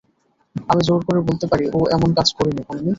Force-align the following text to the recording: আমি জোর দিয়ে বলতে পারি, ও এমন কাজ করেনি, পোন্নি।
আমি 0.69 0.81
জোর 0.87 0.99
দিয়ে 1.07 1.27
বলতে 1.29 1.45
পারি, 1.51 1.65
ও 1.73 1.79
এমন 1.95 2.09
কাজ 2.17 2.27
করেনি, 2.37 2.61
পোন্নি। 2.67 2.89